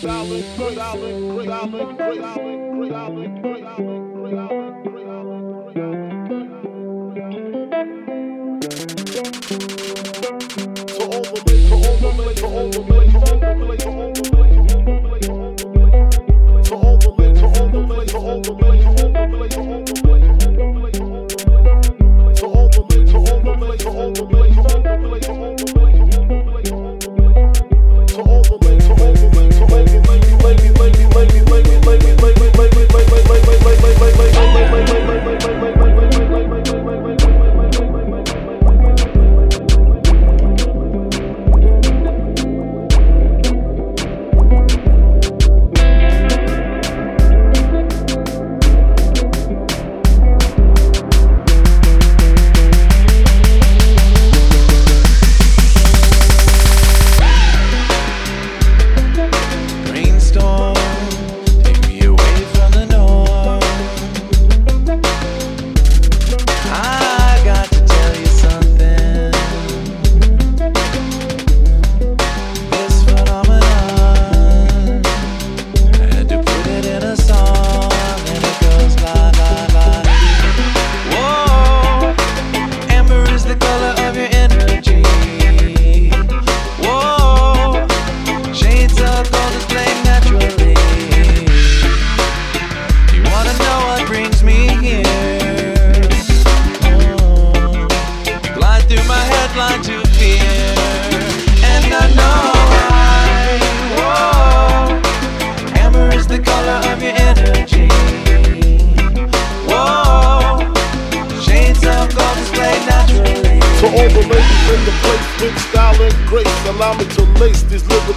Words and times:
solid, 0.00 0.44
solid, 0.56 0.76
solid, 0.76 1.46
solid, 1.46 2.20
solid, 2.20 2.90
solid. 2.90 3.49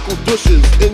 knuckle 0.06 0.24
douches 0.24 0.80
in 0.80 0.93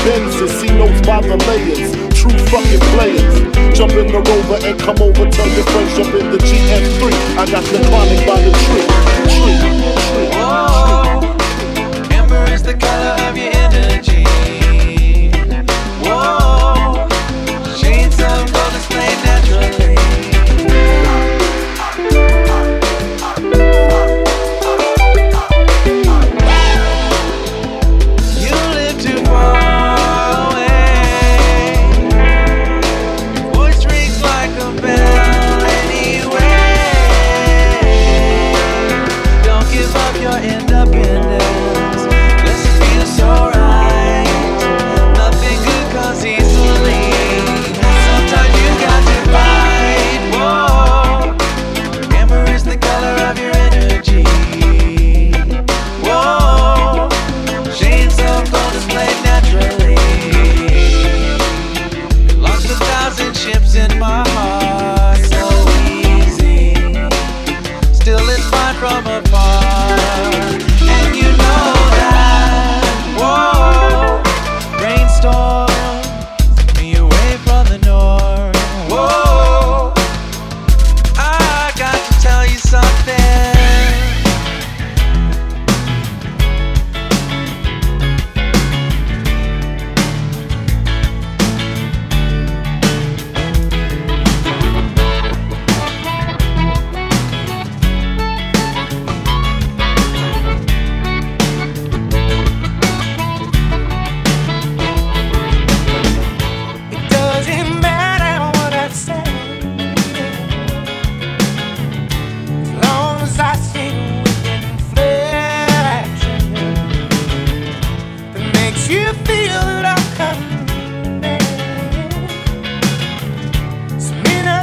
See 0.01 0.67
notes 0.67 1.05
by 1.05 1.21
the 1.21 1.37
layers. 1.45 1.91
True 2.17 2.31
fucking 2.49 2.79
players. 2.97 3.77
Jump 3.77 3.91
in 3.91 4.07
the 4.07 4.17
rover 4.17 4.65
and 4.65 4.79
come 4.79 4.97
over. 4.99 5.29
Tell 5.29 5.47
your 5.49 5.63
friends 5.63 5.95
jump 5.95 6.15
in 6.15 6.31
the 6.31 6.37
GM3. 6.39 7.37
I 7.37 7.45
got 7.45 7.63
the 7.65 7.77
chronic 7.87 8.25
by 8.25 8.41
the. 8.41 8.51
Tree. 8.51 9.10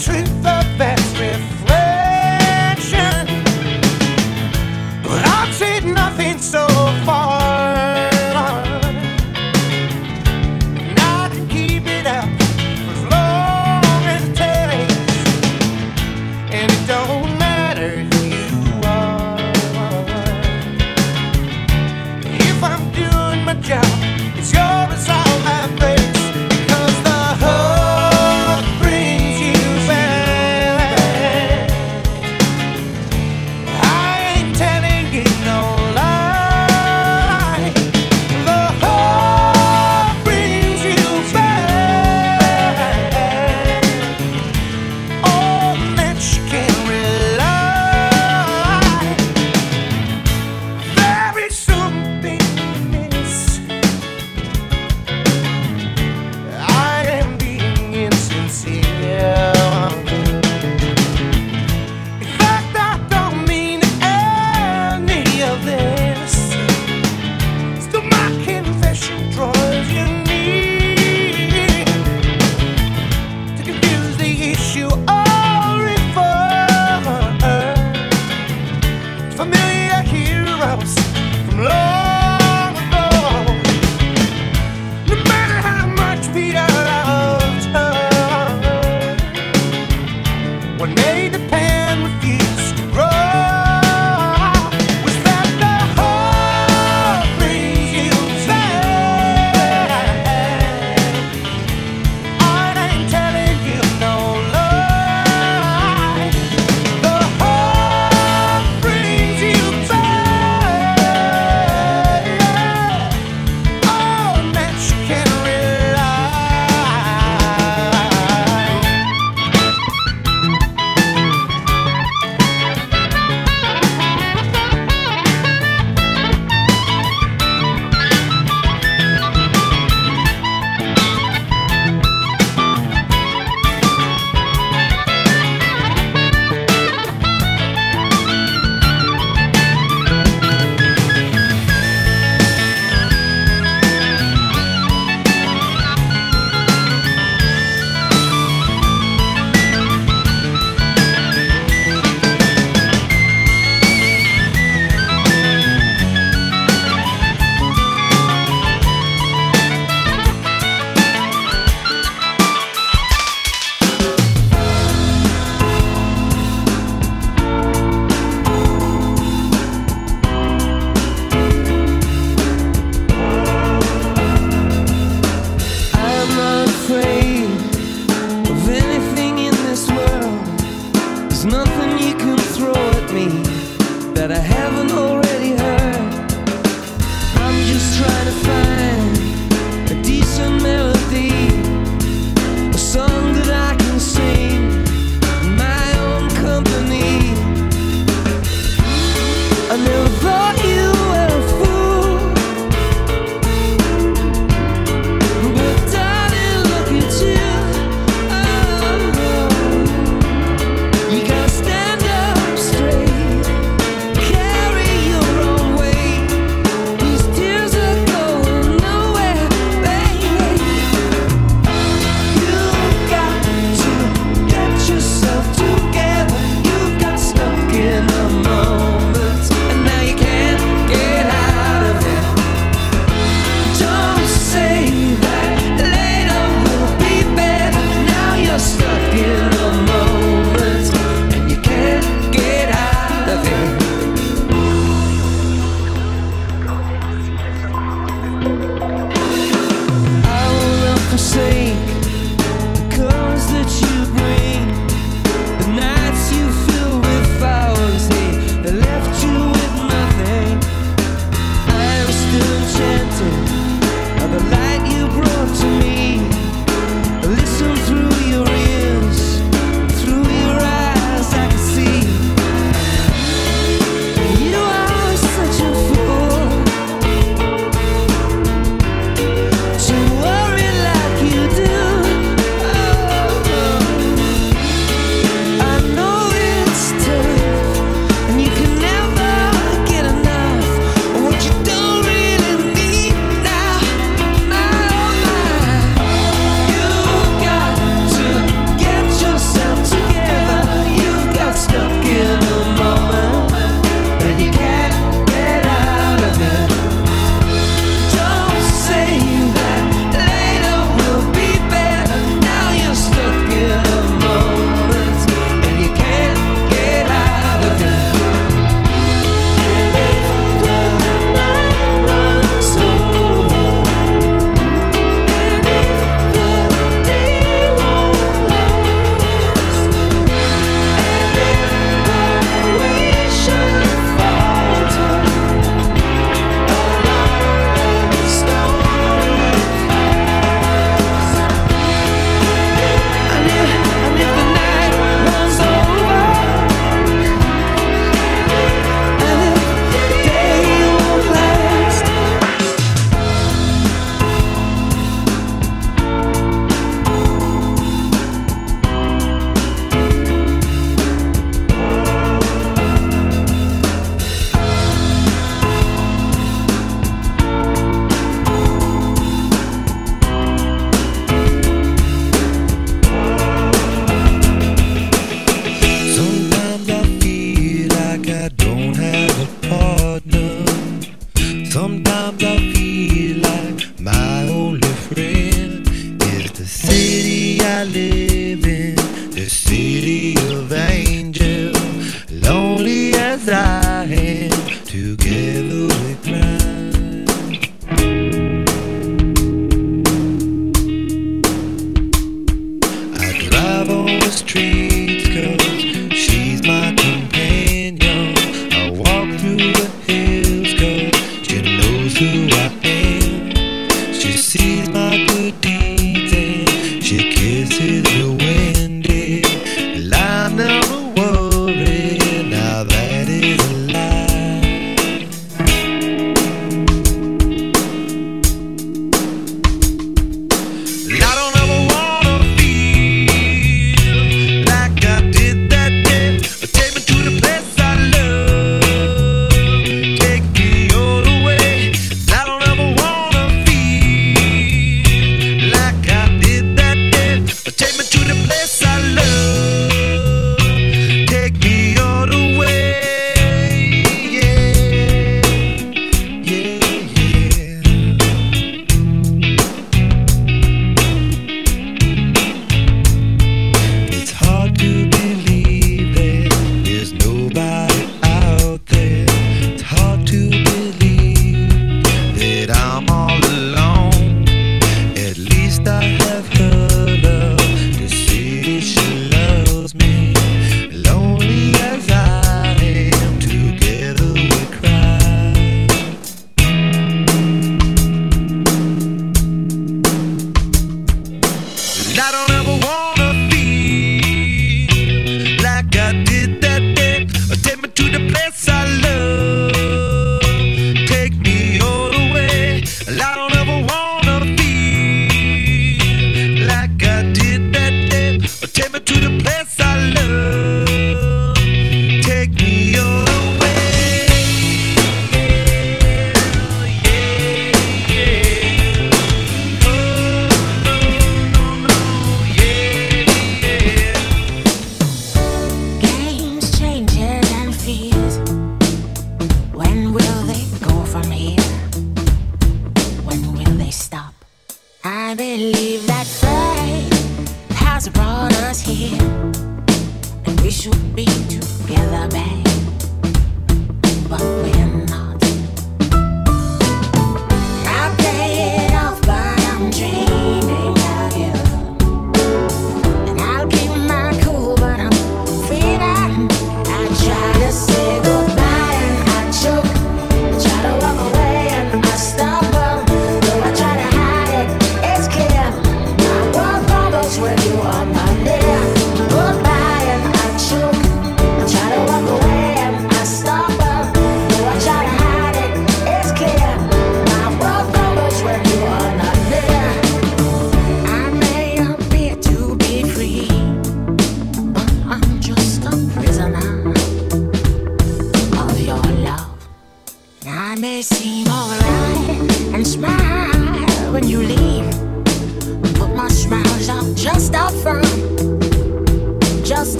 tree. 0.00 0.29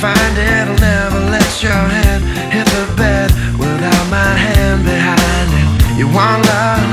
find 0.00 0.38
it, 0.38 0.68
I'll 0.68 0.78
never 0.78 1.18
let 1.26 1.50
your 1.60 1.72
hand 1.72 2.22
hit 2.54 2.66
the 2.70 2.86
bed 2.94 3.34
without 3.58 4.06
my 4.06 4.30
hand 4.46 4.84
behind 4.86 5.50
it. 5.50 5.98
You 5.98 6.06
want 6.06 6.38
love? 6.46 6.86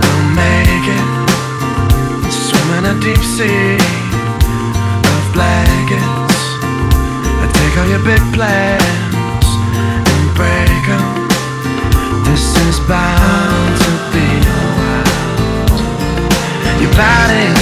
We'll 0.00 0.28
make 0.32 0.86
it. 0.96 1.06
Swim 2.32 2.68
in 2.78 2.84
a 2.88 2.96
deep 3.04 3.20
sea 3.36 3.76
of 5.12 5.22
blankets. 5.36 6.40
I 7.42 7.46
take 7.52 7.74
all 7.76 7.88
your 7.92 8.04
big 8.10 8.22
plans 8.32 9.48
and 10.08 10.24
break 10.32 10.84
them. 10.88 11.28
This 12.24 12.44
is 12.64 12.80
bound 12.88 13.72
to 13.84 13.92
be 14.08 14.28
wild. 14.80 15.80
Your 16.80 16.92
body's 16.96 17.61